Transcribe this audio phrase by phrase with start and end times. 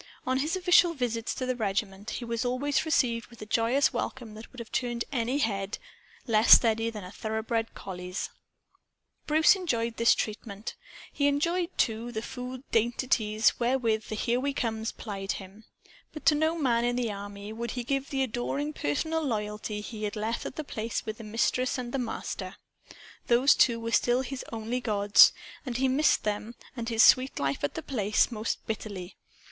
[0.25, 4.33] On his official visits to the regiment, he was always received with a joyous welcome
[4.33, 5.77] that would have turned any head
[6.25, 8.31] less steady than a thoroughbred collie's.
[9.27, 10.73] Bruce enjoyed this treatment.
[11.13, 15.65] He enjoyed, too, the food dainties wherewith the "Here We Comes" plied him.
[16.13, 20.05] But to no man in the army would he give the adoring personal loyalty he
[20.05, 22.55] had left at The Place with the Mistress and the Master.
[23.27, 25.31] Those two were still his only gods.
[25.63, 29.15] And he missed them and his sweet life at The Place most bitterly.